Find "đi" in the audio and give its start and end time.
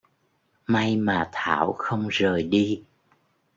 2.43-2.83